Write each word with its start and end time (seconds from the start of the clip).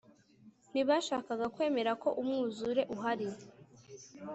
Ntibashakaga 0.71 1.45
kwemera 1.55 1.91
ko 2.01 2.09
umwuzure 2.21 2.81
uhari 2.95 3.27